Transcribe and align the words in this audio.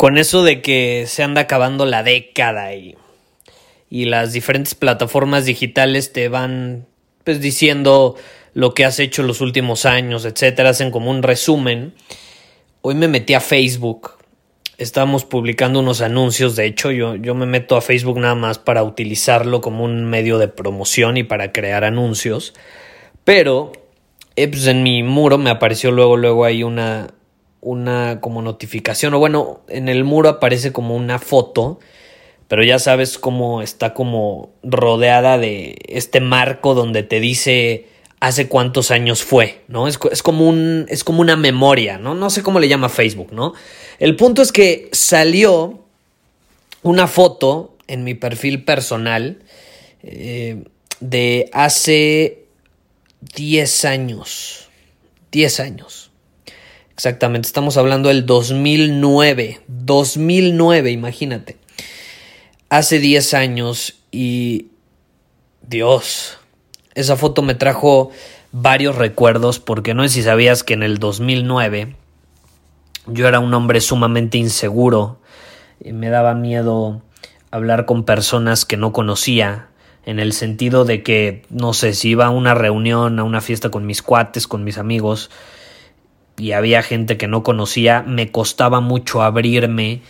Con 0.00 0.16
eso 0.16 0.42
de 0.42 0.62
que 0.62 1.04
se 1.06 1.22
anda 1.22 1.42
acabando 1.42 1.84
la 1.84 2.02
década 2.02 2.74
y, 2.74 2.96
y 3.90 4.06
las 4.06 4.32
diferentes 4.32 4.74
plataformas 4.74 5.44
digitales 5.44 6.14
te 6.14 6.30
van 6.30 6.86
pues 7.22 7.42
diciendo 7.42 8.16
lo 8.54 8.72
que 8.72 8.86
has 8.86 8.98
hecho 8.98 9.22
los 9.22 9.42
últimos 9.42 9.84
años, 9.84 10.24
etcétera, 10.24 10.70
hacen 10.70 10.90
como 10.90 11.10
un 11.10 11.22
resumen. 11.22 11.92
Hoy 12.80 12.94
me 12.94 13.08
metí 13.08 13.34
a 13.34 13.40
Facebook. 13.40 14.12
Estábamos 14.78 15.26
publicando 15.26 15.80
unos 15.80 16.00
anuncios. 16.00 16.56
De 16.56 16.64
hecho, 16.64 16.90
yo, 16.90 17.16
yo 17.16 17.34
me 17.34 17.44
meto 17.44 17.76
a 17.76 17.82
Facebook 17.82 18.18
nada 18.18 18.34
más 18.34 18.56
para 18.56 18.82
utilizarlo 18.82 19.60
como 19.60 19.84
un 19.84 20.06
medio 20.06 20.38
de 20.38 20.48
promoción 20.48 21.18
y 21.18 21.24
para 21.24 21.52
crear 21.52 21.84
anuncios. 21.84 22.54
Pero 23.24 23.72
eh, 24.34 24.48
pues 24.48 24.66
en 24.66 24.82
mi 24.82 25.02
muro 25.02 25.36
me 25.36 25.50
apareció 25.50 25.90
luego, 25.90 26.16
luego 26.16 26.46
hay 26.46 26.62
una, 26.62 27.08
una 27.60 28.20
como 28.20 28.42
notificación. 28.42 29.14
O 29.14 29.18
bueno, 29.18 29.60
en 29.68 29.88
el 29.88 30.04
muro 30.04 30.28
aparece 30.28 30.72
como 30.72 30.96
una 30.96 31.18
foto. 31.18 31.78
Pero 32.48 32.64
ya 32.64 32.80
sabes 32.80 33.16
cómo 33.16 33.62
está 33.62 33.94
como 33.94 34.50
rodeada 34.64 35.38
de 35.38 35.78
este 35.86 36.20
marco 36.20 36.74
donde 36.74 37.04
te 37.04 37.20
dice 37.20 37.86
hace 38.20 38.48
cuántos 38.48 38.90
años 38.90 39.22
fue, 39.22 39.62
¿no? 39.66 39.88
Es, 39.88 39.98
como 39.98 40.48
un, 40.48 40.84
es 40.88 41.04
como 41.04 41.22
una 41.22 41.36
memoria, 41.36 41.96
¿no? 41.96 42.14
No 42.14 42.28
sé 42.28 42.42
cómo 42.42 42.60
le 42.60 42.68
llama 42.68 42.88
Facebook, 42.88 43.32
¿no? 43.32 43.54
El 43.98 44.14
punto 44.16 44.42
es 44.42 44.52
que 44.52 44.90
salió 44.92 45.84
una 46.82 47.06
foto 47.06 47.76
en 47.86 48.04
mi 48.04 48.14
perfil 48.14 48.64
personal 48.64 49.42
eh, 50.02 50.64
de 51.00 51.48
hace 51.52 52.44
10 53.34 53.84
años. 53.86 54.68
10 55.32 55.60
años. 55.60 56.09
Exactamente, 57.00 57.46
estamos 57.46 57.78
hablando 57.78 58.10
del 58.10 58.26
2009. 58.26 59.62
2009, 59.68 60.90
imagínate. 60.90 61.56
Hace 62.68 62.98
10 62.98 63.32
años 63.32 64.02
y... 64.10 64.66
Dios, 65.62 66.36
esa 66.94 67.16
foto 67.16 67.40
me 67.40 67.54
trajo 67.54 68.10
varios 68.52 68.96
recuerdos 68.96 69.60
porque 69.60 69.94
no 69.94 70.02
sé 70.02 70.10
si 70.10 70.22
sabías 70.22 70.62
que 70.62 70.74
en 70.74 70.82
el 70.82 70.98
2009 70.98 71.96
yo 73.06 73.26
era 73.26 73.40
un 73.40 73.54
hombre 73.54 73.80
sumamente 73.80 74.36
inseguro, 74.36 75.22
y 75.82 75.94
me 75.94 76.10
daba 76.10 76.34
miedo 76.34 77.00
hablar 77.50 77.86
con 77.86 78.04
personas 78.04 78.66
que 78.66 78.76
no 78.76 78.92
conocía, 78.92 79.70
en 80.04 80.18
el 80.18 80.34
sentido 80.34 80.84
de 80.84 81.02
que, 81.02 81.46
no 81.48 81.72
sé, 81.72 81.94
si 81.94 82.10
iba 82.10 82.26
a 82.26 82.30
una 82.30 82.52
reunión, 82.52 83.18
a 83.18 83.24
una 83.24 83.40
fiesta 83.40 83.70
con 83.70 83.86
mis 83.86 84.02
cuates, 84.02 84.46
con 84.46 84.64
mis 84.64 84.76
amigos, 84.76 85.30
y 86.40 86.52
había 86.52 86.82
gente 86.82 87.18
que 87.18 87.28
no 87.28 87.42
conocía, 87.42 88.02
me 88.02 88.32
costaba 88.32 88.80
mucho 88.80 89.22
abrirme 89.22 90.00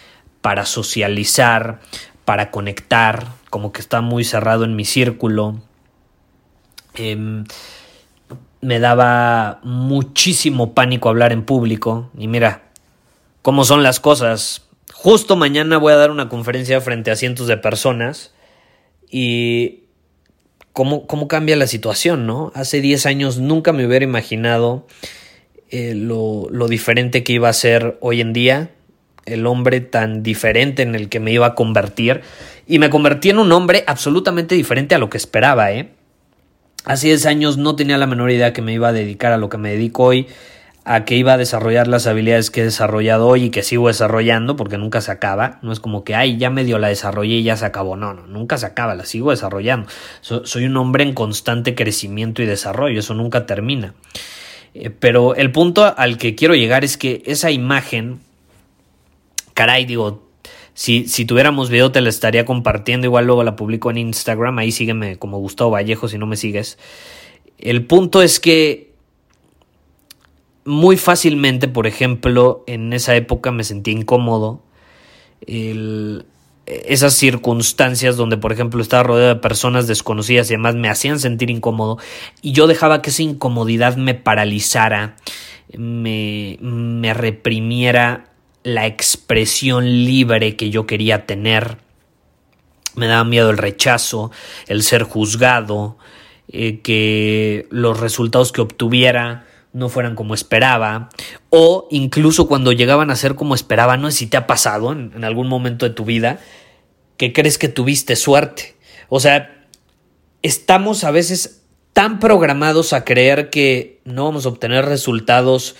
para 0.40 0.64
socializar, 0.64 1.80
para 2.24 2.52
conectar, 2.52 3.26
como 3.50 3.72
que 3.72 3.80
está 3.80 4.00
muy 4.00 4.22
cerrado 4.22 4.64
en 4.64 4.76
mi 4.76 4.84
círculo. 4.84 5.60
Em, 6.94 7.44
me 8.60 8.78
daba 8.78 9.58
muchísimo 9.64 10.72
pánico 10.72 11.08
hablar 11.08 11.32
en 11.32 11.42
público. 11.42 12.10
Y 12.16 12.28
mira, 12.28 12.62
cómo 13.42 13.64
son 13.64 13.82
las 13.82 13.98
cosas. 13.98 14.68
Justo 14.94 15.34
mañana 15.34 15.78
voy 15.78 15.92
a 15.92 15.96
dar 15.96 16.12
una 16.12 16.28
conferencia 16.28 16.80
frente 16.80 17.10
a 17.10 17.16
cientos 17.16 17.48
de 17.48 17.56
personas. 17.56 18.32
Y 19.10 19.80
cómo, 20.72 21.08
cómo 21.08 21.26
cambia 21.26 21.56
la 21.56 21.66
situación, 21.66 22.28
¿no? 22.28 22.52
Hace 22.54 22.80
10 22.80 23.06
años 23.06 23.38
nunca 23.38 23.72
me 23.72 23.84
hubiera 23.84 24.04
imaginado 24.04 24.86
eh, 25.70 25.94
lo, 25.94 26.48
lo 26.50 26.68
diferente 26.68 27.24
que 27.24 27.32
iba 27.32 27.48
a 27.48 27.52
ser 27.52 27.96
hoy 28.00 28.20
en 28.20 28.32
día 28.32 28.70
el 29.26 29.46
hombre 29.46 29.80
tan 29.80 30.22
diferente 30.22 30.82
en 30.82 30.94
el 30.94 31.08
que 31.08 31.20
me 31.20 31.32
iba 31.32 31.46
a 31.46 31.54
convertir 31.54 32.22
y 32.66 32.78
me 32.78 32.90
convertí 32.90 33.30
en 33.30 33.38
un 33.38 33.52
hombre 33.52 33.84
absolutamente 33.86 34.54
diferente 34.54 34.94
a 34.94 34.98
lo 34.98 35.10
que 35.10 35.16
esperaba, 35.16 35.72
¿eh? 35.72 35.90
Hace 36.84 37.08
10 37.08 37.26
años 37.26 37.58
no 37.58 37.76
tenía 37.76 37.98
la 37.98 38.06
menor 38.06 38.30
idea 38.30 38.52
que 38.52 38.62
me 38.62 38.72
iba 38.72 38.88
a 38.88 38.92
dedicar 38.92 39.32
a 39.32 39.36
lo 39.36 39.50
que 39.50 39.58
me 39.58 39.70
dedico 39.70 40.04
hoy, 40.04 40.28
a 40.84 41.04
que 41.04 41.14
iba 41.14 41.34
a 41.34 41.36
desarrollar 41.36 41.88
las 41.88 42.06
habilidades 42.06 42.50
que 42.50 42.62
he 42.62 42.64
desarrollado 42.64 43.26
hoy 43.26 43.44
y 43.44 43.50
que 43.50 43.62
sigo 43.62 43.88
desarrollando, 43.88 44.56
porque 44.56 44.78
nunca 44.78 45.02
se 45.02 45.10
acaba. 45.10 45.58
No 45.60 45.72
es 45.72 45.80
como 45.80 46.04
que, 46.04 46.14
ay, 46.14 46.38
ya 46.38 46.48
medio 46.48 46.78
la 46.78 46.88
desarrollé 46.88 47.34
y 47.34 47.42
ya 47.42 47.56
se 47.58 47.66
acabó. 47.66 47.96
No, 47.96 48.14
no, 48.14 48.26
nunca 48.26 48.56
se 48.56 48.64
acaba, 48.64 48.94
la 48.94 49.04
sigo 49.04 49.30
desarrollando. 49.30 49.88
soy 50.22 50.64
un 50.64 50.76
hombre 50.78 51.04
en 51.04 51.12
constante 51.12 51.74
crecimiento 51.74 52.40
y 52.40 52.46
desarrollo, 52.46 53.00
eso 53.00 53.12
nunca 53.12 53.44
termina. 53.44 53.92
Eh, 54.74 54.90
pero 54.90 55.34
el 55.34 55.52
punto 55.52 55.94
al 55.96 56.18
que 56.18 56.34
quiero 56.34 56.54
llegar 56.54 56.84
es 56.84 56.96
que 56.96 57.22
esa 57.26 57.50
imagen, 57.50 58.20
caray, 59.54 59.84
digo, 59.84 60.28
si, 60.74 61.06
si 61.08 61.24
tuviéramos 61.24 61.70
video 61.70 61.92
te 61.92 62.00
la 62.00 62.08
estaría 62.08 62.44
compartiendo, 62.44 63.06
igual 63.06 63.26
luego 63.26 63.42
la 63.44 63.56
publico 63.56 63.90
en 63.90 63.98
Instagram, 63.98 64.58
ahí 64.58 64.72
sígueme 64.72 65.16
como 65.16 65.38
Gustavo 65.38 65.70
Vallejo 65.70 66.08
si 66.08 66.18
no 66.18 66.26
me 66.26 66.36
sigues. 66.36 66.78
El 67.58 67.84
punto 67.84 68.22
es 68.22 68.40
que 68.40 68.90
muy 70.64 70.96
fácilmente, 70.96 71.68
por 71.68 71.86
ejemplo, 71.86 72.64
en 72.66 72.92
esa 72.92 73.14
época 73.16 73.50
me 73.50 73.64
sentí 73.64 73.90
incómodo. 73.90 74.62
Esas 76.86 77.14
circunstancias 77.14 78.16
donde, 78.16 78.36
por 78.36 78.52
ejemplo, 78.52 78.80
estaba 78.80 79.02
rodeado 79.02 79.34
de 79.34 79.40
personas 79.40 79.86
desconocidas 79.86 80.50
y 80.50 80.54
además 80.54 80.74
me 80.74 80.88
hacían 80.88 81.18
sentir 81.18 81.50
incómodo 81.50 81.98
y 82.42 82.52
yo 82.52 82.66
dejaba 82.66 83.02
que 83.02 83.10
esa 83.10 83.22
incomodidad 83.22 83.96
me 83.96 84.14
paralizara, 84.14 85.16
me, 85.76 86.58
me 86.60 87.14
reprimiera 87.14 88.30
la 88.62 88.86
expresión 88.86 89.84
libre 90.04 90.56
que 90.56 90.70
yo 90.70 90.86
quería 90.86 91.26
tener. 91.26 91.78
Me 92.94 93.06
daba 93.06 93.24
miedo 93.24 93.50
el 93.50 93.58
rechazo, 93.58 94.30
el 94.66 94.82
ser 94.82 95.04
juzgado, 95.04 95.96
eh, 96.48 96.80
que 96.80 97.66
los 97.70 98.00
resultados 98.00 98.52
que 98.52 98.60
obtuviera 98.60 99.46
no 99.72 99.88
fueran 99.88 100.14
como 100.14 100.34
esperaba, 100.34 101.10
o 101.50 101.86
incluso 101.90 102.48
cuando 102.48 102.72
llegaban 102.72 103.10
a 103.10 103.16
ser 103.16 103.34
como 103.34 103.54
esperaba, 103.54 103.96
no 103.96 104.10
sé 104.10 104.18
si 104.18 104.26
te 104.26 104.36
ha 104.36 104.46
pasado 104.46 104.92
en, 104.92 105.24
algún 105.24 105.48
momento 105.48 105.88
de 105.88 105.94
tu 105.94 106.04
vida, 106.04 106.40
que 107.16 107.32
crees 107.32 107.58
que 107.58 107.68
tuviste 107.68 108.16
suerte. 108.16 108.76
O 109.08 109.20
sea, 109.20 109.66
estamos 110.42 111.04
a 111.04 111.10
veces 111.10 111.62
tan 111.92 112.18
programados 112.18 112.92
a 112.92 113.04
creer 113.04 113.50
que 113.50 114.00
no 114.04 114.24
vamos 114.24 114.46
a 114.46 114.48
obtener 114.48 114.86
resultados 114.86 115.76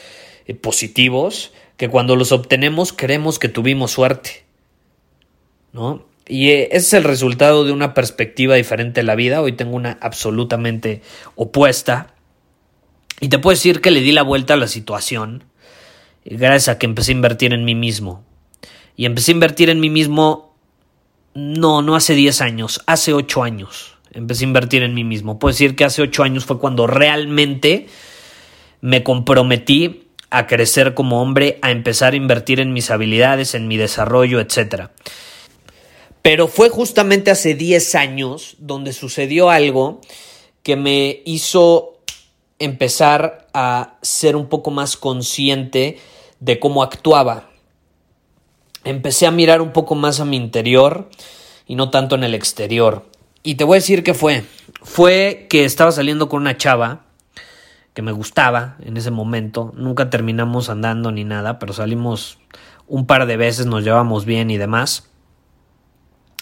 eh, 0.47 0.55
positivos 0.55 1.53
que 1.77 1.89
cuando 1.89 2.15
los 2.15 2.31
obtenemos 2.31 2.93
creemos 2.93 3.39
que 3.39 3.49
tuvimos 3.49 3.93
suerte. 3.93 4.45
¿No? 5.73 6.05
Y 6.27 6.51
eh, 6.51 6.69
ese 6.73 6.77
es 6.77 6.93
el 6.93 7.05
resultado 7.05 7.65
de 7.65 7.73
una 7.73 7.95
perspectiva 7.95 8.55
diferente 8.55 9.01
de 9.01 9.05
la 9.05 9.15
vida. 9.15 9.41
Hoy 9.41 9.53
tengo 9.53 9.75
una 9.77 9.97
absolutamente 10.01 11.03
opuesta. 11.35 12.15
Y 13.21 13.29
te 13.29 13.39
puedo 13.39 13.55
decir 13.55 13.81
que 13.81 13.91
le 13.91 14.01
di 14.01 14.13
la 14.13 14.23
vuelta 14.23 14.55
a 14.55 14.57
la 14.57 14.67
situación 14.67 15.45
gracias 16.25 16.69
a 16.69 16.79
que 16.79 16.87
empecé 16.87 17.13
a 17.13 17.15
invertir 17.15 17.53
en 17.53 17.65
mí 17.65 17.75
mismo. 17.75 18.25
Y 18.97 19.07
empecé 19.07 19.33
a 19.33 19.35
invertir 19.35 19.71
en 19.71 19.81
mí 19.81 19.91
mismo, 19.91 20.55
no, 21.35 21.83
no 21.83 21.97
hace 21.97 22.15
10 22.15 22.41
años, 22.41 22.83
hace 22.87 23.13
8 23.13 23.43
años. 23.43 23.97
Empecé 24.13 24.45
a 24.45 24.49
invertir 24.49 24.83
en 24.83 24.95
mí 24.95 25.05
mismo. 25.05 25.39
Puedo 25.39 25.53
decir 25.53 25.77
que 25.77 25.85
hace 25.85 26.03
8 26.03 26.23
años 26.23 26.45
fue 26.45 26.59
cuando 26.59 26.87
realmente 26.87 27.87
me 28.81 29.03
comprometí 29.03 30.09
a 30.31 30.47
crecer 30.47 30.95
como 30.95 31.21
hombre, 31.21 31.59
a 31.63 31.71
empezar 31.71 32.13
a 32.13 32.17
invertir 32.17 32.61
en 32.61 32.73
mis 32.73 32.91
habilidades, 32.91 33.55
en 33.55 33.69
mi 33.69 33.77
desarrollo, 33.77 34.41
etc. 34.41 34.89
Pero 36.23 36.49
fue 36.49 36.69
justamente 36.69 37.31
hace 37.31 37.55
10 37.55 37.95
años 37.95 38.57
donde 38.59 38.93
sucedió 38.93 39.51
algo 39.51 40.01
que 40.63 40.77
me 40.77 41.23
hizo 41.25 41.90
empezar 42.61 43.49
a 43.53 43.97
ser 44.03 44.37
un 44.37 44.47
poco 44.47 44.71
más 44.71 44.97
consciente 44.97 45.99
de 46.39 46.61
cómo 46.61 46.83
actuaba. 46.83 47.51
Empecé 48.85 49.27
a 49.27 49.31
mirar 49.31 49.61
un 49.61 49.73
poco 49.73 49.95
más 49.95 50.21
a 50.21 50.25
mi 50.25 50.37
interior 50.37 51.11
y 51.67 51.75
no 51.75 51.91
tanto 51.91 52.15
en 52.15 52.23
el 52.23 52.35
exterior. 52.35 53.07
Y 53.43 53.57
te 53.57 53.65
voy 53.65 53.77
a 53.77 53.81
decir 53.81 54.05
qué 54.05 54.15
fue. 54.15 54.45
Fue 54.83 55.47
que 55.49 55.65
estaba 55.65 55.91
saliendo 55.91 56.29
con 56.29 56.43
una 56.43 56.57
chava 56.57 57.07
que 57.95 58.03
me 58.03 58.13
gustaba 58.13 58.77
en 58.85 58.97
ese 58.97 59.11
momento. 59.11 59.73
Nunca 59.77 60.11
terminamos 60.11 60.69
andando 60.69 61.11
ni 61.11 61.25
nada, 61.25 61.59
pero 61.59 61.73
salimos 61.73 62.39
un 62.87 63.07
par 63.07 63.27
de 63.27 63.37
veces, 63.37 63.67
nos 63.67 63.85
llevamos 63.85 64.25
bien 64.27 64.51
y 64.51 64.59
demás. 64.59 65.09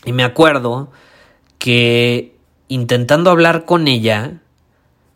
Y 0.04 0.12
me 0.12 0.24
acuerdo 0.24 0.90
que 1.58 2.36
intentando 2.68 3.30
hablar 3.30 3.64
con 3.64 3.86
ella, 3.88 4.40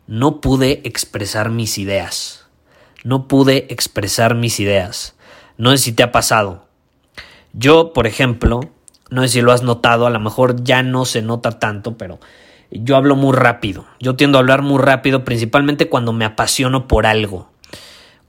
no 0.07 0.41
pude 0.41 0.81
expresar 0.83 1.49
mis 1.49 1.77
ideas. 1.77 2.45
No 3.03 3.27
pude 3.27 3.67
expresar 3.69 4.35
mis 4.35 4.59
ideas. 4.59 5.15
No 5.57 5.71
sé 5.71 5.77
si 5.77 5.91
te 5.93 6.03
ha 6.03 6.11
pasado. 6.11 6.65
Yo, 7.53 7.93
por 7.93 8.07
ejemplo, 8.07 8.61
no 9.09 9.21
sé 9.21 9.27
si 9.29 9.41
lo 9.41 9.51
has 9.51 9.63
notado, 9.63 10.07
a 10.07 10.09
lo 10.09 10.19
mejor 10.19 10.63
ya 10.63 10.83
no 10.83 11.05
se 11.05 11.21
nota 11.21 11.59
tanto, 11.59 11.97
pero 11.97 12.19
yo 12.71 12.95
hablo 12.95 13.15
muy 13.15 13.35
rápido. 13.35 13.85
Yo 13.99 14.15
tiendo 14.15 14.37
a 14.37 14.41
hablar 14.41 14.61
muy 14.61 14.81
rápido, 14.81 15.23
principalmente 15.23 15.89
cuando 15.89 16.13
me 16.13 16.25
apasiono 16.25 16.87
por 16.87 17.05
algo. 17.05 17.49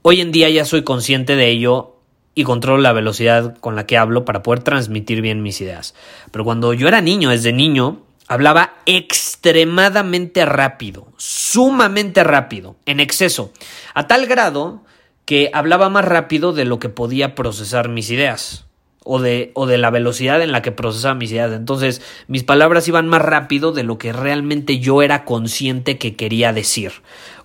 Hoy 0.01 0.21
en 0.21 0.31
día 0.31 0.49
ya 0.49 0.65
soy 0.65 0.83
consciente 0.83 1.35
de 1.35 1.49
ello 1.49 1.95
y 2.35 2.43
controlo 2.43 2.81
la 2.81 2.93
velocidad 2.93 3.57
con 3.57 3.75
la 3.75 3.87
que 3.87 3.97
hablo 3.97 4.25
para 4.25 4.43
poder 4.43 4.61
transmitir 4.61 5.21
bien 5.21 5.41
mis 5.41 5.59
ideas. 5.61 5.95
Pero 6.31 6.43
cuando 6.43 6.73
yo 6.73 6.87
era 6.87 7.01
niño, 7.01 7.31
desde 7.31 7.53
niño, 7.53 8.04
hablaba 8.27 8.75
extremadamente 8.85 10.45
rápido, 10.45 11.07
sumamente 11.17 12.23
rápido, 12.23 12.75
en 12.85 12.99
exceso, 12.99 13.51
a 13.93 14.07
tal 14.07 14.25
grado 14.25 14.83
que 15.25 15.49
hablaba 15.53 15.89
más 15.89 16.05
rápido 16.05 16.53
de 16.53 16.65
lo 16.65 16.79
que 16.79 16.89
podía 16.89 17.35
procesar 17.35 17.89
mis 17.89 18.09
ideas 18.09 18.65
o 19.03 19.19
de, 19.19 19.51
o 19.53 19.65
de 19.65 19.77
la 19.77 19.89
velocidad 19.89 20.41
en 20.41 20.51
la 20.51 20.61
que 20.61 20.71
procesaba 20.71 21.15
mis 21.15 21.31
ideas. 21.31 21.51
Entonces, 21.51 22.01
mis 22.27 22.43
palabras 22.43 22.87
iban 22.87 23.07
más 23.07 23.21
rápido 23.21 23.71
de 23.71 23.83
lo 23.83 23.97
que 23.97 24.13
realmente 24.13 24.79
yo 24.79 25.01
era 25.01 25.25
consciente 25.25 25.97
que 25.97 26.15
quería 26.15 26.53
decir. 26.53 26.91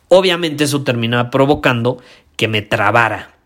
Obviamente 0.08 0.64
eso 0.64 0.82
terminaba 0.82 1.30
provocando 1.30 2.02
que 2.36 2.48
me 2.48 2.62
trabara 2.62 3.40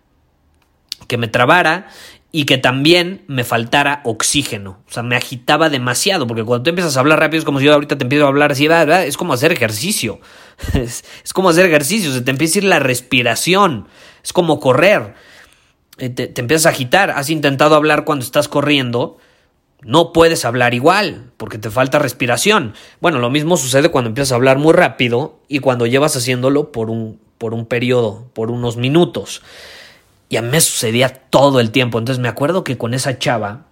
que 1.07 1.17
me 1.17 1.29
trabara 1.29 1.89
y 2.37 2.47
que 2.47 2.59
también 2.59 3.23
me 3.29 3.45
faltara 3.45 4.01
oxígeno. 4.03 4.81
O 4.89 4.93
sea, 4.93 5.05
me 5.05 5.15
agitaba 5.15 5.71
demasiado, 5.71 6.27
porque 6.27 6.43
cuando 6.43 6.65
tú 6.65 6.71
empiezas 6.71 6.97
a 6.97 7.01
hablar 7.01 7.21
rápido 7.21 7.39
es 7.39 7.45
como 7.45 7.61
si 7.61 7.67
yo 7.67 7.73
ahorita 7.73 7.97
te 7.97 8.03
empiezo 8.03 8.25
a 8.25 8.29
hablar 8.29 8.51
así, 8.51 8.67
es 8.67 9.17
como 9.17 9.35
hacer 9.35 9.53
ejercicio. 9.53 10.19
Es, 10.75 11.05
como 11.33 11.51
hacer 11.51 11.67
ejercicio, 11.67 12.13
se 12.13 12.23
te 12.23 12.33
empieza 12.33 12.59
a 12.59 12.63
ir 12.63 12.65
la 12.65 12.81
respiración, 12.81 13.87
es 14.25 14.33
como 14.33 14.59
correr. 14.59 15.15
Eh, 15.99 16.09
te, 16.09 16.27
te 16.27 16.41
empiezas 16.41 16.67
a 16.67 16.71
agitar, 16.71 17.13
has 17.13 17.31
intentado 17.31 17.77
hablar 17.77 18.05
cuando 18.05 18.25
estás 18.25 18.49
corriendo, 18.49 19.19
no 19.83 20.13
puedes 20.13 20.45
hablar 20.45 20.75
igual, 20.75 21.31
porque 21.37 21.59
te 21.59 21.71
falta 21.71 22.01
respiración. 22.01 22.75
Bueno, 23.01 23.21
lo 23.21 23.31
mismo 23.31 23.57
sucede 23.57 23.91
cuando 23.91 24.09
empiezas 24.09 24.33
a 24.33 24.35
hablar 24.35 24.59
muy 24.59 24.73
rápido 24.73 25.39
y 25.47 25.61
cuando 25.61 25.87
llevas 25.87 26.17
haciéndolo 26.17 26.73
por 26.73 26.91
un, 26.91 27.21
por 27.39 27.55
un 27.55 27.67
periodo, 27.67 28.29
por 28.35 28.51
unos 28.51 28.77
minutos. 28.77 29.41
Y 30.29 30.37
a 30.37 30.43
mí 30.43 30.49
me 30.49 30.61
sucedía 30.61 31.09
todo 31.09 31.61
el 31.61 31.71
tiempo. 31.71 31.99
Entonces 31.99 32.21
me 32.21 32.29
acuerdo 32.29 32.65
que 32.65 32.79
con 32.79 32.95
esa 32.95 33.19
chava 33.19 33.67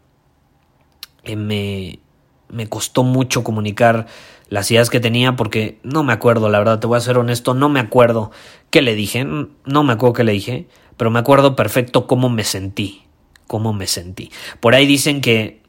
eh, 1.25 1.37
me, 1.37 2.01
me 2.49 2.69
costó 2.69 3.03
mucho 3.03 3.43
comunicar 3.43 4.07
las 4.49 4.71
ideas 4.71 4.91
que 4.91 5.01
tenía 5.01 5.35
porque 5.35 5.79
no 5.83 6.05
me 6.05 6.13
acuerdo, 6.13 6.51
la 6.51 6.59
verdad, 6.59 6.79
te 6.79 6.87
voy 6.87 6.99
a 6.99 7.01
ser 7.01 7.17
honesto, 7.17 7.55
no 7.55 7.71
me 7.71 7.81
acuerdo 7.81 8.31
qué 8.71 8.83
le 8.83 8.95
dije, 8.95 9.25
no 9.25 9.83
me 9.83 9.93
acuerdo 9.95 10.13
qué 10.13 10.25
le 10.25 10.33
dije, 10.33 10.69
pero 10.99 11.11
me 11.11 11.19
acuerdo 11.19 11.57
perfecto 11.57 12.07
cómo 12.07 12.29
me 12.29 12.45
sentí, 12.45 13.05
cómo 13.47 13.73
me 13.73 13.87
sentí. 13.87 14.31
Por 14.61 14.75
ahí 14.75 14.87
dicen 14.87 15.23
que 15.23 15.62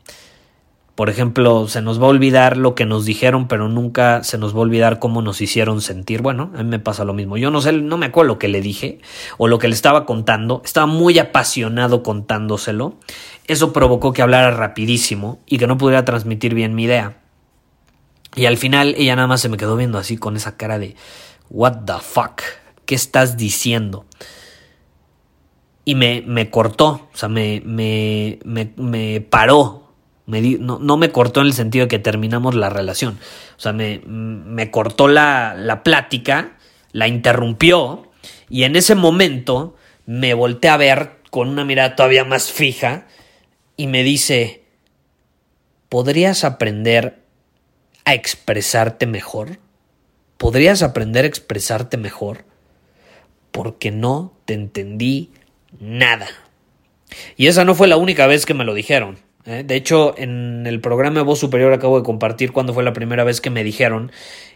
por 0.95 1.09
ejemplo, 1.09 1.67
se 1.67 1.81
nos 1.81 1.99
va 1.99 2.05
a 2.05 2.09
olvidar 2.09 2.55
lo 2.55 2.75
que 2.75 2.85
nos 2.85 3.03
dijeron, 3.03 3.47
pero 3.47 3.67
nunca 3.67 4.23
se 4.23 4.37
nos 4.37 4.53
va 4.53 4.59
a 4.59 4.61
olvidar 4.61 4.99
cómo 4.99 5.23
nos 5.23 5.41
hicieron 5.41 5.81
sentir. 5.81 6.21
Bueno, 6.21 6.51
a 6.53 6.61
mí 6.61 6.69
me 6.69 6.77
pasa 6.77 7.03
lo 7.03 7.15
mismo. 7.15 7.35
Yo 7.35 7.49
no 7.49 7.61
sé, 7.61 7.71
no 7.73 7.97
me 7.97 8.05
acuerdo 8.05 8.27
lo 8.27 8.39
que 8.39 8.47
le 8.47 8.61
dije 8.61 8.99
o 9.39 9.47
lo 9.47 9.57
que 9.57 9.67
le 9.67 9.73
estaba 9.73 10.05
contando. 10.05 10.61
Estaba 10.63 10.85
muy 10.85 11.17
apasionado 11.17 12.03
contándoselo. 12.03 12.97
Eso 13.47 13.73
provocó 13.73 14.13
que 14.13 14.21
hablara 14.21 14.51
rapidísimo 14.51 15.39
y 15.47 15.57
que 15.57 15.65
no 15.65 15.79
pudiera 15.79 16.05
transmitir 16.05 16.53
bien 16.53 16.75
mi 16.75 16.83
idea. 16.83 17.17
Y 18.35 18.45
al 18.45 18.57
final 18.57 18.93
ella 18.95 19.15
nada 19.15 19.27
más 19.27 19.41
se 19.41 19.49
me 19.49 19.57
quedó 19.57 19.75
viendo 19.75 19.97
así 19.97 20.17
con 20.17 20.35
esa 20.35 20.57
cara 20.57 20.77
de 20.77 20.95
What 21.49 21.85
the 21.85 21.93
fuck? 22.01 22.41
¿Qué 22.85 22.93
estás 22.93 23.35
diciendo? 23.35 24.05
Y 25.85 25.95
me, 25.95 26.23
me 26.25 26.51
cortó, 26.51 27.09
o 27.13 27.17
sea, 27.17 27.29
me, 27.29 27.61
me, 27.65 28.39
me, 28.45 28.71
me 28.77 29.21
paró 29.21 29.82
no, 30.25 30.97
me 30.97 31.11
cortó 31.11 31.41
en 31.41 31.47
el 31.47 31.53
sentido 31.53 31.85
de 31.85 31.89
que 31.89 31.99
terminamos 31.99 32.55
la 32.55 32.69
relación. 32.69 33.19
O 33.57 33.59
sea, 33.59 33.73
me, 33.73 34.01
me 34.05 34.71
cortó 34.71 35.07
la, 35.07 35.53
la, 35.57 35.83
plática, 35.83 36.57
la 36.91 37.07
interrumpió 37.07 38.11
y 38.49 38.63
en 38.63 38.75
ese 38.75 38.95
momento 38.95 39.75
me 40.05 40.33
volteé 40.33 40.69
a 40.69 40.77
ver 40.77 41.11
con 41.29 41.49
una 41.49 41.65
mirada 41.65 41.95
todavía 41.95 42.23
más 42.23 42.51
fija 42.51 43.07
y 43.75 43.87
me 43.87 44.03
dice, 44.03 44.63
¿podrías 45.89 46.43
aprender 46.43 47.19
a 48.05 48.13
expresarte 48.13 49.07
mejor? 49.07 49.59
¿Podrías 50.37 50.83
aprender 50.83 51.25
a 51.25 51.27
expresarte 51.27 51.97
mejor? 51.97 52.45
Porque 53.51 53.91
no 53.91 54.33
te 54.45 54.53
entendí 54.53 55.31
nada. 55.79 56.27
Y 57.37 57.47
esa 57.47 57.65
no 57.65 57.75
fue 57.75 57.87
la 57.87 57.97
única 57.97 58.27
vez 58.27 58.45
que 58.45 58.53
me 58.53 58.65
lo 58.65 58.73
dijeron. 58.73 59.17
¿Eh? 59.45 59.63
De 59.63 59.75
hecho, 59.75 60.15
en 60.17 60.65
el 60.67 60.79
programa 60.79 61.21
Voz 61.23 61.39
Superior 61.39 61.73
acabo 61.73 61.97
de 61.97 62.05
compartir 62.05 62.51
cuando 62.51 62.73
fue 62.73 62.83
la 62.83 62.93
primera 62.93 63.23
vez 63.23 63.41
que 63.41 63.49
me 63.49 63.63
dijeron 63.63 64.11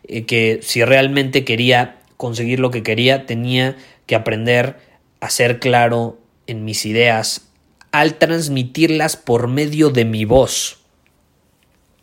eh, 0.07 0.25
que 0.25 0.59
si 0.61 0.83
realmente 0.83 1.43
quería 1.43 1.99
conseguir 2.17 2.59
lo 2.59 2.71
que 2.71 2.83
quería, 2.83 3.25
tenía 3.25 3.77
que 4.05 4.15
aprender 4.15 4.77
a 5.19 5.29
ser 5.29 5.59
claro 5.59 6.17
en 6.47 6.65
mis 6.65 6.85
ideas 6.85 7.47
al 7.91 8.15
transmitirlas 8.15 9.15
por 9.15 9.47
medio 9.47 9.89
de 9.89 10.05
mi 10.05 10.25
voz. 10.25 10.79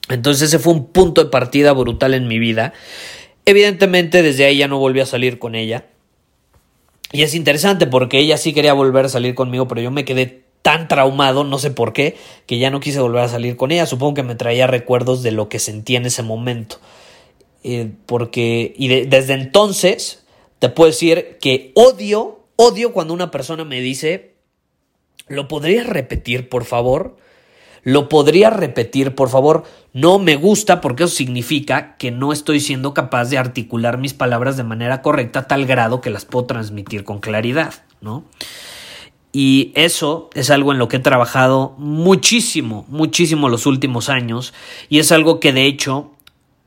Entonces 0.09 0.49
ese 0.49 0.59
fue 0.59 0.73
un 0.73 0.87
punto 0.87 1.25
de 1.25 1.31
partida 1.31 1.73
brutal 1.73 2.15
en 2.15 2.29
mi 2.29 2.39
vida. 2.39 2.73
Evidentemente 3.47 4.23
desde 4.23 4.45
ahí 4.45 4.59
ya 4.59 4.69
no 4.69 4.79
volví 4.79 5.01
a 5.01 5.07
salir 5.07 5.39
con 5.39 5.55
ella. 5.55 5.87
Y 7.13 7.23
es 7.23 7.35
interesante 7.35 7.87
porque 7.87 8.19
ella 8.19 8.37
sí 8.37 8.53
quería 8.53 8.73
volver 8.73 9.05
a 9.05 9.09
salir 9.09 9.35
conmigo, 9.35 9.69
pero 9.69 9.81
yo 9.81 9.91
me 9.91 10.05
quedé 10.05 10.44
tan 10.65 10.89
traumado, 10.89 11.45
no 11.45 11.59
sé 11.59 11.71
por 11.71 11.93
qué, 11.93 12.17
que 12.47 12.57
ya 12.57 12.71
no 12.71 12.81
quise 12.81 12.99
volver 12.99 13.23
a 13.23 13.29
salir 13.29 13.55
con 13.55 13.71
ella. 13.71 13.85
Supongo 13.85 14.15
que 14.15 14.23
me 14.23 14.35
traía 14.35 14.67
recuerdos 14.67 15.23
de 15.23 15.31
lo 15.31 15.51
que 15.51 15.59
sentía 15.59 15.99
en 15.99 16.07
ese 16.07 16.23
momento. 16.23 16.79
Eh, 17.65 17.91
porque, 18.07 18.73
y 18.75 18.89
desde 19.05 19.35
entonces, 19.35 20.25
te 20.61 20.71
puedo 20.71 20.91
decir 20.91 21.37
que 21.39 21.71
odio, 21.75 22.47
odio 22.57 22.95
cuando 22.95 23.13
una 23.13 23.31
persona 23.31 23.67
me 23.67 23.83
dice, 23.83 24.37
¿lo 25.29 25.49
podrías 25.49 25.87
repetir, 25.87 26.49
por 26.49 26.65
favor? 26.65 27.19
¿Lo 27.83 28.09
podría 28.09 28.49
repetir, 28.49 29.15
por 29.15 29.29
favor? 29.29 29.65
No 29.93 30.19
me 30.19 30.37
gusta 30.37 30.81
porque 30.81 31.05
eso 31.05 31.15
significa 31.15 31.99
que 31.99 32.11
no 32.11 32.33
estoy 32.33 32.61
siendo 32.61 32.95
capaz 32.95 33.27
de 33.27 33.37
articular 33.37 33.99
mis 33.99 34.15
palabras 34.15 34.57
de 34.57 34.65
manera 34.65 35.03
correcta 35.03 35.41
a 35.41 35.47
tal 35.47 35.67
grado 35.67 36.01
que 36.01 36.09
las 36.09 36.25
puedo 36.25 36.47
transmitir 36.47 37.05
con 37.05 37.21
claridad, 37.21 37.75
¿no? 38.01 38.25
Y 39.37 39.73
eso 39.75 40.31
es 40.35 40.49
algo 40.51 40.71
en 40.71 40.79
lo 40.79 40.87
que 40.87 40.99
he 40.99 41.01
trabajado 41.01 41.75
muchísimo, 41.77 42.87
muchísimo 42.89 43.49
los 43.49 43.67
últimos 43.67 44.09
años. 44.09 44.55
Y 44.89 45.01
es 45.01 45.11
algo 45.11 45.41
que 45.41 45.53
de 45.53 45.65
hecho 45.65 46.13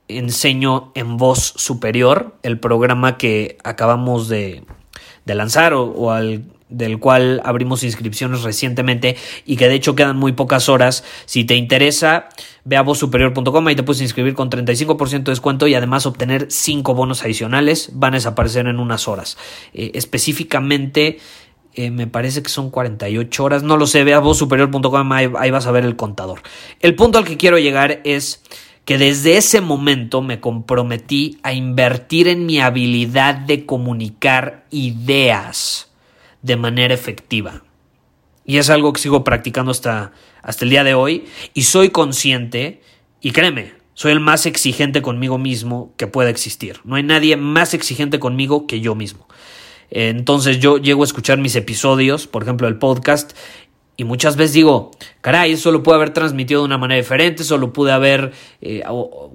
enseño 0.09 0.91
en 0.93 1.15
Voz 1.15 1.53
Superior, 1.55 2.35
el 2.43 2.59
programa 2.59 3.17
que 3.17 3.57
acabamos 3.63 4.27
de, 4.27 4.65
lanzar 5.25 5.73
o, 5.73 6.11
al, 6.11 6.43
del 6.67 6.99
cual 6.99 7.41
abrimos 7.45 7.83
inscripciones 7.83 8.43
recientemente 8.43 9.15
y 9.45 9.55
que 9.55 9.69
de 9.69 9.75
hecho 9.75 9.95
quedan 9.95 10.17
muy 10.17 10.33
pocas 10.33 10.67
horas. 10.67 11.05
Si 11.25 11.45
te 11.45 11.55
interesa, 11.55 12.27
ve 12.65 12.75
a 12.75 12.81
vozsuperior.com 12.81 13.69
y 13.69 13.75
te 13.75 13.83
puedes 13.83 14.01
inscribir 14.01 14.33
con 14.33 14.49
35% 14.49 15.23
de 15.23 15.31
descuento 15.31 15.67
y 15.67 15.75
además 15.75 16.05
obtener 16.05 16.47
5 16.49 16.93
bonos 16.93 17.23
adicionales. 17.23 17.91
Van 17.93 18.13
a 18.13 18.17
desaparecer 18.17 18.67
en 18.67 18.81
unas 18.81 19.07
horas. 19.07 19.37
Eh, 19.73 19.91
específicamente 19.93 21.19
eh, 21.77 21.91
me 21.91 22.07
parece 22.07 22.41
que 22.41 22.49
son 22.49 22.71
48 22.71 23.43
horas, 23.43 23.61
no 23.61 23.77
lo 23.77 23.85
sé, 23.85 24.03
ve 24.03 24.15
a 24.15 24.19
vozsuperior.com, 24.19 25.11
ahí, 25.11 25.31
ahí 25.37 25.51
vas 25.51 25.67
a 25.67 25.71
ver 25.71 25.85
el 25.85 25.95
contador. 25.95 26.41
El 26.79 26.95
punto 26.95 27.19
al 27.19 27.25
que 27.25 27.37
quiero 27.37 27.59
llegar 27.59 28.01
es 28.03 28.43
que 28.83 28.97
desde 28.97 29.37
ese 29.37 29.61
momento 29.61 30.23
me 30.23 30.39
comprometí 30.39 31.37
a 31.43 31.53
invertir 31.53 32.29
en 32.29 32.47
mi 32.47 32.59
habilidad 32.59 33.35
de 33.35 33.67
comunicar 33.67 34.65
ideas 34.71 35.91
de 36.41 36.55
manera 36.55 36.95
efectiva. 36.95 37.61
Y 38.43 38.57
es 38.57 38.71
algo 38.71 38.91
que 38.91 39.01
sigo 39.01 39.23
practicando 39.23 39.69
hasta, 39.69 40.13
hasta 40.41 40.65
el 40.65 40.71
día 40.71 40.83
de 40.83 40.95
hoy. 40.95 41.25
Y 41.53 41.61
soy 41.63 41.89
consciente, 41.89 42.81
y 43.21 43.33
créeme, 43.33 43.73
soy 43.93 44.13
el 44.13 44.19
más 44.19 44.47
exigente 44.47 45.03
conmigo 45.03 45.37
mismo 45.37 45.93
que 45.95 46.07
pueda 46.07 46.31
existir. 46.31 46.79
No 46.85 46.95
hay 46.95 47.03
nadie 47.03 47.37
más 47.37 47.75
exigente 47.75 48.17
conmigo 48.17 48.65
que 48.65 48.81
yo 48.81 48.95
mismo. 48.95 49.27
Entonces 49.89 50.59
yo 50.59 50.77
llego 50.77 51.03
a 51.03 51.05
escuchar 51.05 51.37
mis 51.37 51.55
episodios, 51.55 52.27
por 52.27 52.43
ejemplo 52.43 52.67
el 52.67 52.77
podcast, 52.77 53.33
y 53.99 54.03
muchas 54.03 54.35
veces 54.35 54.53
digo, 54.53 54.91
caray, 55.21 55.53
eso 55.53 55.71
lo 55.71 55.81
pude 55.81 55.95
haber 55.95 56.11
transmitido 56.11 56.61
de 56.61 56.65
una 56.65 56.77
manera 56.77 57.01
diferente, 57.01 57.41
eso 57.41 57.57
lo 57.57 57.73
pude 57.73 57.91
haber 57.91 58.31
eh, 58.61 58.83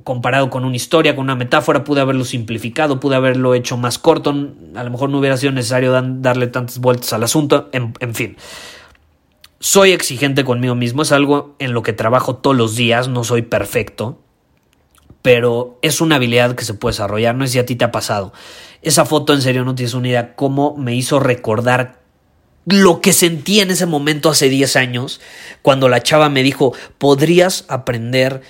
comparado 0.05 0.51
con 0.51 0.65
una 0.65 0.77
historia, 0.77 1.17
con 1.17 1.25
una 1.25 1.35
metáfora, 1.35 1.83
pude 1.83 2.01
haberlo 2.01 2.25
simplificado, 2.25 3.01
pude 3.01 3.17
haberlo 3.17 3.55
hecho 3.55 3.77
más 3.77 3.99
corto, 3.99 4.31
a 4.31 4.85
lo 4.85 4.91
mejor 4.91 5.11
no 5.11 5.19
hubiera 5.19 5.37
sido 5.37 5.51
necesario 5.51 5.91
darle 5.91 6.47
tantas 6.47 6.79
vueltas 6.79 7.13
al 7.13 7.25
asunto, 7.25 7.71
en, 7.73 7.93
en 7.99 8.15
fin. 8.15 8.37
Soy 9.59 9.91
exigente 9.91 10.45
conmigo 10.45 10.77
mismo, 10.77 11.03
es 11.03 11.11
algo 11.11 11.57
en 11.59 11.73
lo 11.73 11.83
que 11.83 11.93
trabajo 11.93 12.37
todos 12.37 12.57
los 12.57 12.77
días, 12.77 13.09
no 13.09 13.25
soy 13.25 13.43
perfecto, 13.43 14.22
pero 15.23 15.79
es 15.83 16.01
una 16.01 16.17
habilidad 16.17 16.55
que 16.55 16.65
se 16.65 16.75
puede 16.75 16.93
desarrollar, 16.93 17.35
no 17.35 17.47
sé 17.47 17.53
si 17.53 17.59
a 17.61 17.67
ti 17.67 17.77
te 17.77 17.85
ha 17.85 17.93
pasado. 17.93 18.33
Esa 18.83 19.05
foto 19.05 19.33
en 19.33 19.41
serio 19.41 19.65
no 19.65 19.75
tienes 19.75 19.95
una 19.95 20.09
idea 20.09 20.35
cómo 20.35 20.77
me 20.77 20.95
hizo 20.95 21.21
recordar 21.21 22.03
lo 22.65 23.01
que 23.01 23.13
sentí 23.13 23.61
en 23.61 23.71
ese 23.71 23.87
momento 23.87 24.31
hace 24.31 24.49
10 24.49 24.77
años, 24.77 25.21
cuando 25.63 25.89
la 25.89 26.03
chava 26.03 26.29
me 26.29 26.43
dijo, 26.43 26.75
¿podrías 26.99 27.65
aprender 27.69 28.43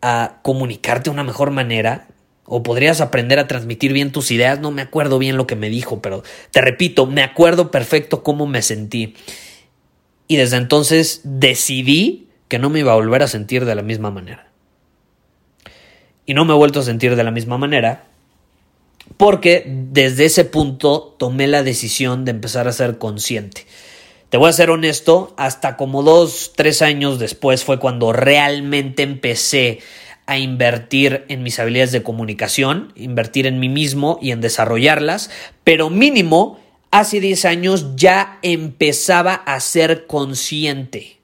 a 0.00 0.38
comunicarte 0.42 1.04
de 1.04 1.14
una 1.14 1.24
mejor 1.24 1.50
manera? 1.50 2.08
¿O 2.44 2.62
podrías 2.62 3.00
aprender 3.00 3.38
a 3.38 3.46
transmitir 3.46 3.92
bien 3.92 4.12
tus 4.12 4.30
ideas? 4.30 4.60
No 4.60 4.70
me 4.70 4.82
acuerdo 4.82 5.18
bien 5.18 5.36
lo 5.36 5.46
que 5.46 5.56
me 5.56 5.68
dijo, 5.68 6.00
pero 6.00 6.22
te 6.50 6.60
repito, 6.60 7.06
me 7.06 7.22
acuerdo 7.22 7.70
perfecto 7.70 8.22
cómo 8.22 8.46
me 8.46 8.62
sentí. 8.62 9.14
Y 10.28 10.36
desde 10.36 10.56
entonces 10.56 11.20
decidí 11.24 12.28
que 12.48 12.58
no 12.58 12.70
me 12.70 12.80
iba 12.80 12.92
a 12.92 12.96
volver 12.96 13.22
a 13.22 13.28
sentir 13.28 13.64
de 13.64 13.74
la 13.74 13.82
misma 13.82 14.10
manera. 14.10 14.47
Y 16.28 16.34
no 16.34 16.44
me 16.44 16.52
he 16.52 16.56
vuelto 16.56 16.80
a 16.80 16.82
sentir 16.82 17.16
de 17.16 17.24
la 17.24 17.30
misma 17.30 17.56
manera 17.56 18.04
porque 19.16 19.64
desde 19.66 20.26
ese 20.26 20.44
punto 20.44 21.16
tomé 21.18 21.46
la 21.46 21.62
decisión 21.62 22.26
de 22.26 22.32
empezar 22.32 22.68
a 22.68 22.72
ser 22.72 22.98
consciente. 22.98 23.64
Te 24.28 24.36
voy 24.36 24.50
a 24.50 24.52
ser 24.52 24.68
honesto, 24.68 25.32
hasta 25.38 25.78
como 25.78 26.02
dos, 26.02 26.52
tres 26.54 26.82
años 26.82 27.18
después 27.18 27.64
fue 27.64 27.78
cuando 27.78 28.12
realmente 28.12 29.04
empecé 29.04 29.80
a 30.26 30.36
invertir 30.36 31.24
en 31.28 31.42
mis 31.42 31.58
habilidades 31.58 31.92
de 31.92 32.02
comunicación, 32.02 32.92
invertir 32.94 33.46
en 33.46 33.58
mí 33.58 33.70
mismo 33.70 34.18
y 34.20 34.32
en 34.32 34.42
desarrollarlas, 34.42 35.30
pero 35.64 35.88
mínimo 35.88 36.60
hace 36.90 37.20
10 37.20 37.46
años 37.46 37.96
ya 37.96 38.38
empezaba 38.42 39.32
a 39.32 39.58
ser 39.60 40.06
consciente. 40.06 41.17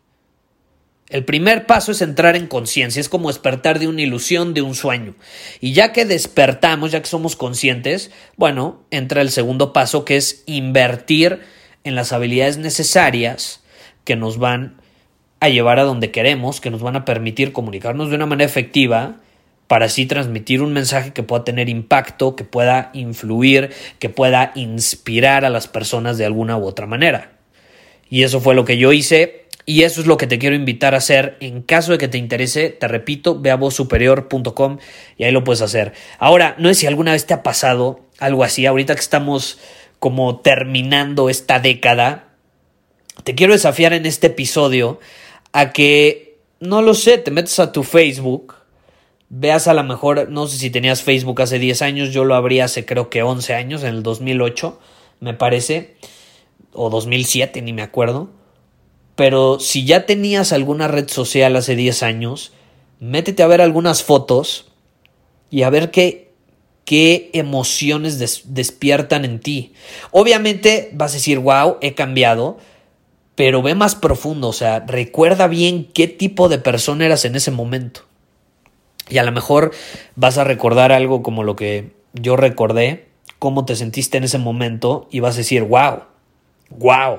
El 1.10 1.24
primer 1.24 1.66
paso 1.66 1.92
es 1.92 2.00
entrar 2.00 2.34
en 2.34 2.46
conciencia, 2.46 2.98
es 2.98 3.10
como 3.10 3.28
despertar 3.28 3.78
de 3.78 3.88
una 3.88 4.00
ilusión, 4.00 4.54
de 4.54 4.62
un 4.62 4.74
sueño. 4.74 5.14
Y 5.60 5.72
ya 5.72 5.92
que 5.92 6.06
despertamos, 6.06 6.92
ya 6.92 7.00
que 7.00 7.08
somos 7.08 7.36
conscientes, 7.36 8.10
bueno, 8.36 8.82
entra 8.90 9.20
el 9.20 9.30
segundo 9.30 9.72
paso 9.74 10.04
que 10.06 10.16
es 10.16 10.42
invertir 10.46 11.40
en 11.84 11.94
las 11.94 12.12
habilidades 12.12 12.56
necesarias 12.56 13.62
que 14.04 14.16
nos 14.16 14.38
van 14.38 14.80
a 15.40 15.50
llevar 15.50 15.78
a 15.78 15.84
donde 15.84 16.10
queremos, 16.10 16.62
que 16.62 16.70
nos 16.70 16.80
van 16.80 16.96
a 16.96 17.04
permitir 17.04 17.52
comunicarnos 17.52 18.08
de 18.08 18.16
una 18.16 18.26
manera 18.26 18.48
efectiva 18.48 19.16
para 19.66 19.86
así 19.86 20.06
transmitir 20.06 20.62
un 20.62 20.72
mensaje 20.72 21.12
que 21.12 21.22
pueda 21.22 21.44
tener 21.44 21.68
impacto, 21.68 22.34
que 22.34 22.44
pueda 22.44 22.90
influir, 22.94 23.70
que 23.98 24.08
pueda 24.08 24.52
inspirar 24.54 25.44
a 25.44 25.50
las 25.50 25.68
personas 25.68 26.16
de 26.16 26.24
alguna 26.24 26.56
u 26.56 26.64
otra 26.64 26.86
manera. 26.86 27.32
Y 28.08 28.22
eso 28.22 28.40
fue 28.40 28.54
lo 28.54 28.64
que 28.64 28.78
yo 28.78 28.92
hice 28.92 29.43
y 29.66 29.82
eso 29.82 30.00
es 30.00 30.06
lo 30.06 30.16
que 30.16 30.26
te 30.26 30.38
quiero 30.38 30.54
invitar 30.54 30.94
a 30.94 30.98
hacer. 30.98 31.36
En 31.40 31.62
caso 31.62 31.92
de 31.92 31.98
que 31.98 32.08
te 32.08 32.18
interese, 32.18 32.70
te 32.70 32.86
repito, 32.86 33.40
ve 33.40 33.50
a 33.50 33.56
vozsuperior.com 33.56 34.78
y 35.16 35.24
ahí 35.24 35.32
lo 35.32 35.44
puedes 35.44 35.62
hacer. 35.62 35.92
Ahora, 36.18 36.54
no 36.58 36.68
sé 36.68 36.74
si 36.74 36.86
alguna 36.86 37.12
vez 37.12 37.26
te 37.26 37.34
ha 37.34 37.42
pasado 37.42 38.00
algo 38.18 38.44
así, 38.44 38.66
ahorita 38.66 38.94
que 38.94 39.00
estamos 39.00 39.58
como 39.98 40.40
terminando 40.40 41.30
esta 41.30 41.60
década, 41.60 42.28
te 43.22 43.34
quiero 43.34 43.54
desafiar 43.54 43.94
en 43.94 44.06
este 44.06 44.26
episodio 44.26 45.00
a 45.52 45.72
que, 45.72 46.38
no 46.60 46.82
lo 46.82 46.94
sé, 46.94 47.16
te 47.16 47.30
metes 47.30 47.58
a 47.58 47.72
tu 47.72 47.84
Facebook, 47.84 48.54
veas 49.30 49.66
a 49.66 49.72
lo 49.74 49.82
mejor, 49.82 50.28
no 50.28 50.46
sé 50.46 50.58
si 50.58 50.70
tenías 50.70 51.02
Facebook 51.02 51.40
hace 51.40 51.58
10 51.58 51.80
años, 51.82 52.12
yo 52.12 52.24
lo 52.24 52.34
abrí 52.34 52.60
hace 52.60 52.84
creo 52.84 53.08
que 53.08 53.22
11 53.22 53.54
años, 53.54 53.82
en 53.82 53.94
el 53.94 54.02
2008, 54.02 54.78
me 55.20 55.32
parece, 55.32 55.96
o 56.72 56.90
2007, 56.90 57.62
ni 57.62 57.72
me 57.72 57.82
acuerdo 57.82 58.43
pero 59.16 59.60
si 59.60 59.84
ya 59.84 60.06
tenías 60.06 60.52
alguna 60.52 60.88
red 60.88 61.08
social 61.08 61.56
hace 61.56 61.76
10 61.76 62.02
años, 62.02 62.52
métete 63.00 63.42
a 63.42 63.46
ver 63.46 63.60
algunas 63.60 64.02
fotos 64.02 64.72
y 65.50 65.62
a 65.62 65.70
ver 65.70 65.90
qué, 65.90 66.32
qué 66.84 67.30
emociones 67.32 68.44
despiertan 68.46 69.24
en 69.24 69.40
ti. 69.40 69.72
Obviamente 70.10 70.90
vas 70.94 71.12
a 71.12 71.14
decir, 71.14 71.38
wow, 71.38 71.76
he 71.80 71.94
cambiado, 71.94 72.58
pero 73.34 73.62
ve 73.62 73.74
más 73.74 73.94
profundo, 73.94 74.48
o 74.48 74.52
sea, 74.52 74.80
recuerda 74.80 75.46
bien 75.46 75.90
qué 75.92 76.08
tipo 76.08 76.48
de 76.48 76.58
persona 76.58 77.04
eras 77.04 77.24
en 77.24 77.36
ese 77.36 77.50
momento. 77.50 78.02
Y 79.08 79.18
a 79.18 79.22
lo 79.22 79.32
mejor 79.32 79.72
vas 80.16 80.38
a 80.38 80.44
recordar 80.44 80.90
algo 80.92 81.22
como 81.22 81.44
lo 81.44 81.56
que 81.56 81.92
yo 82.14 82.36
recordé, 82.36 83.08
cómo 83.38 83.64
te 83.64 83.76
sentiste 83.76 84.16
en 84.16 84.24
ese 84.24 84.38
momento 84.38 85.08
y 85.10 85.20
vas 85.20 85.34
a 85.34 85.38
decir, 85.38 85.62
wow, 85.62 86.04
wow, 86.70 87.18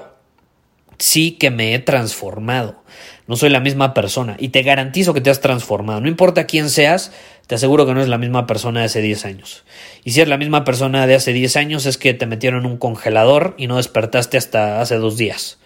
sí 0.97 1.31
que 1.31 1.51
me 1.51 1.73
he 1.73 1.79
transformado. 1.79 2.83
No 3.27 3.35
soy 3.35 3.49
la 3.49 3.59
misma 3.59 3.93
persona 3.93 4.37
y 4.39 4.49
te 4.49 4.61
garantizo 4.61 5.13
que 5.13 5.21
te 5.21 5.29
has 5.29 5.41
transformado. 5.41 6.01
No 6.01 6.07
importa 6.07 6.45
quién 6.45 6.69
seas, 6.69 7.11
te 7.47 7.55
aseguro 7.55 7.85
que 7.85 7.93
no 7.93 8.01
es 8.01 8.07
la 8.07 8.17
misma 8.17 8.45
persona 8.45 8.81
de 8.81 8.85
hace 8.85 9.01
10 9.01 9.25
años. 9.25 9.63
Y 10.03 10.11
si 10.11 10.21
es 10.21 10.27
la 10.27 10.37
misma 10.37 10.63
persona 10.63 11.07
de 11.07 11.15
hace 11.15 11.33
10 11.33 11.55
años 11.57 11.85
es 11.85 11.97
que 11.97 12.13
te 12.13 12.27
metieron 12.27 12.65
en 12.65 12.71
un 12.71 12.77
congelador 12.77 13.55
y 13.57 13.67
no 13.67 13.77
despertaste 13.77 14.37
hasta 14.37 14.81
hace 14.81 14.95
dos 14.95 15.17
días. 15.17 15.57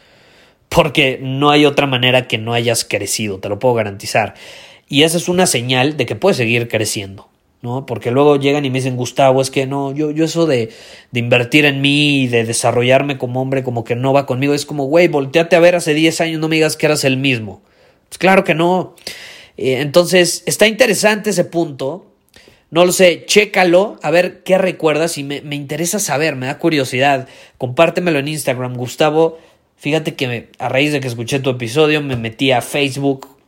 Porque 0.69 1.19
no 1.21 1.49
hay 1.49 1.65
otra 1.65 1.87
manera 1.87 2.27
que 2.27 2.37
no 2.37 2.53
hayas 2.53 2.85
crecido, 2.85 3.39
te 3.39 3.49
lo 3.49 3.59
puedo 3.59 3.75
garantizar. 3.75 4.35
Y 4.87 5.03
esa 5.03 5.17
es 5.17 5.27
una 5.27 5.45
señal 5.45 5.97
de 5.97 6.05
que 6.05 6.15
puedes 6.15 6.37
seguir 6.37 6.67
creciendo. 6.67 7.29
¿No? 7.61 7.85
Porque 7.85 8.11
luego 8.11 8.37
llegan 8.37 8.65
y 8.65 8.69
me 8.69 8.79
dicen, 8.79 8.95
Gustavo, 8.95 9.41
es 9.41 9.51
que 9.51 9.65
no, 9.65 9.93
yo, 9.93 10.11
yo 10.11 10.25
eso 10.25 10.45
de, 10.45 10.69
de 11.11 11.19
invertir 11.19 11.65
en 11.65 11.81
mí 11.81 12.23
y 12.23 12.27
de 12.27 12.45
desarrollarme 12.45 13.17
como 13.17 13.41
hombre 13.41 13.63
como 13.63 13.83
que 13.83 13.95
no 13.95 14.13
va 14.13 14.25
conmigo. 14.25 14.53
Es 14.53 14.65
como, 14.65 14.85
güey, 14.85 15.07
volteate 15.07 15.55
a 15.55 15.59
ver 15.59 15.75
hace 15.75 15.93
10 15.93 16.21
años, 16.21 16.39
no 16.39 16.47
me 16.47 16.55
digas 16.55 16.77
que 16.77 16.85
eras 16.85 17.03
el 17.03 17.17
mismo. 17.17 17.61
Pues 18.07 18.17
claro 18.17 18.43
que 18.43 18.55
no. 18.55 18.95
Eh, 19.57 19.81
entonces, 19.81 20.43
está 20.45 20.67
interesante 20.67 21.31
ese 21.31 21.45
punto. 21.45 22.05
No 22.71 22.85
lo 22.85 22.91
sé, 22.91 23.25
chécalo, 23.25 23.97
a 24.03 24.11
ver 24.11 24.43
qué 24.43 24.59
recuerdas 24.59 25.17
y 25.17 25.23
me, 25.23 25.41
me 25.41 25.55
interesa 25.55 25.99
saber, 25.99 26.35
me 26.35 26.45
da 26.45 26.59
curiosidad. 26.59 27.27
Compártemelo 27.57 28.19
en 28.19 28.27
Instagram, 28.27 28.75
Gustavo. 28.75 29.39
Fíjate 29.75 30.13
que 30.13 30.49
a 30.59 30.69
raíz 30.69 30.91
de 30.91 30.99
que 30.99 31.07
escuché 31.07 31.39
tu 31.39 31.49
episodio 31.49 32.01
me 32.01 32.15
metí 32.15 32.51
a 32.51 32.61
Facebook 32.61 33.39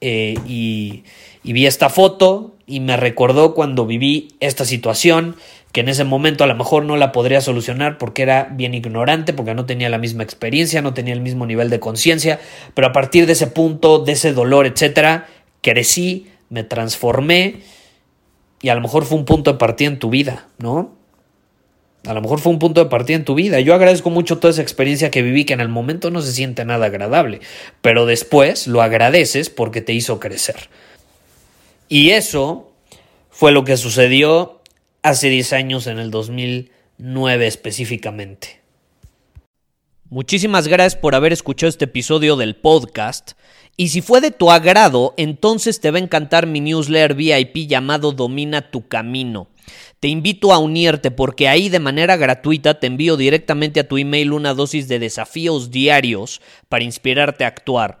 eh, 0.00 0.34
y, 0.46 1.04
y 1.44 1.52
vi 1.52 1.66
esta 1.66 1.88
foto 1.88 2.54
y 2.66 2.80
me 2.80 2.96
recordó 2.96 3.54
cuando 3.54 3.86
viví 3.86 4.28
esta 4.40 4.64
situación, 4.64 5.36
que 5.72 5.80
en 5.80 5.88
ese 5.88 6.04
momento 6.04 6.44
a 6.44 6.46
lo 6.46 6.54
mejor 6.54 6.84
no 6.84 6.96
la 6.96 7.12
podría 7.12 7.40
solucionar 7.40 7.98
porque 7.98 8.22
era 8.22 8.48
bien 8.52 8.74
ignorante, 8.74 9.32
porque 9.32 9.54
no 9.54 9.66
tenía 9.66 9.88
la 9.88 9.98
misma 9.98 10.22
experiencia, 10.22 10.82
no 10.82 10.94
tenía 10.94 11.14
el 11.14 11.20
mismo 11.20 11.46
nivel 11.46 11.70
de 11.70 11.80
conciencia, 11.80 12.40
pero 12.74 12.88
a 12.88 12.92
partir 12.92 13.26
de 13.26 13.32
ese 13.32 13.46
punto, 13.46 13.98
de 13.98 14.12
ese 14.12 14.32
dolor, 14.32 14.66
etcétera, 14.66 15.26
crecí, 15.62 16.28
me 16.50 16.62
transformé 16.62 17.60
y 18.60 18.68
a 18.68 18.74
lo 18.74 18.82
mejor 18.82 19.04
fue 19.04 19.18
un 19.18 19.24
punto 19.24 19.52
de 19.52 19.58
partida 19.58 19.88
en 19.88 19.98
tu 19.98 20.10
vida, 20.10 20.46
¿no? 20.58 20.94
A 22.06 22.14
lo 22.14 22.20
mejor 22.20 22.40
fue 22.40 22.52
un 22.52 22.58
punto 22.58 22.82
de 22.82 22.90
partida 22.90 23.16
en 23.16 23.24
tu 23.24 23.34
vida. 23.34 23.60
Yo 23.60 23.74
agradezco 23.74 24.10
mucho 24.10 24.38
toda 24.38 24.50
esa 24.50 24.62
experiencia 24.62 25.10
que 25.10 25.22
viví, 25.22 25.44
que 25.44 25.52
en 25.52 25.60
el 25.60 25.68
momento 25.68 26.10
no 26.10 26.20
se 26.20 26.32
siente 26.32 26.64
nada 26.64 26.86
agradable, 26.86 27.40
pero 27.80 28.06
después 28.06 28.66
lo 28.66 28.82
agradeces 28.82 29.50
porque 29.50 29.80
te 29.82 29.92
hizo 29.92 30.18
crecer. 30.18 30.56
Y 31.92 32.12
eso 32.12 32.72
fue 33.28 33.52
lo 33.52 33.64
que 33.64 33.76
sucedió 33.76 34.62
hace 35.02 35.28
10 35.28 35.52
años, 35.52 35.86
en 35.86 35.98
el 35.98 36.10
2009 36.10 37.46
específicamente. 37.46 38.62
Muchísimas 40.08 40.68
gracias 40.68 40.98
por 40.98 41.14
haber 41.14 41.34
escuchado 41.34 41.68
este 41.68 41.84
episodio 41.84 42.36
del 42.36 42.56
podcast. 42.56 43.32
Y 43.76 43.88
si 43.88 44.00
fue 44.00 44.22
de 44.22 44.30
tu 44.30 44.50
agrado, 44.50 45.12
entonces 45.18 45.80
te 45.80 45.90
va 45.90 45.98
a 45.98 46.00
encantar 46.00 46.46
mi 46.46 46.60
newsletter 46.60 47.14
VIP 47.14 47.68
llamado 47.68 48.12
Domina 48.12 48.70
tu 48.70 48.88
Camino. 48.88 49.48
Te 50.00 50.08
invito 50.08 50.54
a 50.54 50.58
unirte 50.58 51.10
porque 51.10 51.46
ahí 51.46 51.68
de 51.68 51.78
manera 51.78 52.16
gratuita 52.16 52.80
te 52.80 52.86
envío 52.86 53.18
directamente 53.18 53.80
a 53.80 53.86
tu 53.86 53.98
email 53.98 54.32
una 54.32 54.54
dosis 54.54 54.88
de 54.88 54.98
desafíos 54.98 55.70
diarios 55.70 56.40
para 56.70 56.84
inspirarte 56.84 57.44
a 57.44 57.48
actuar. 57.48 58.00